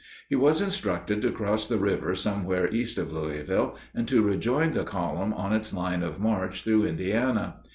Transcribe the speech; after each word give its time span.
He 0.29 0.35
was 0.35 0.61
instructed 0.61 1.21
to 1.21 1.31
cross 1.31 1.67
the 1.67 1.77
river 1.77 2.15
somewhere 2.15 2.73
east 2.73 2.97
of 2.97 3.13
Louisville 3.13 3.75
and 3.93 4.07
to 4.07 4.23
rejoin 4.23 4.71
the 4.71 4.83
column 4.83 5.31
on 5.31 5.53
its 5.53 5.75
line 5.75 6.01
of 6.01 6.19
march 6.19 6.63
through 6.63 6.85
Indiana. 6.87 7.57